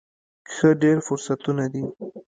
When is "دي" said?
1.73-1.83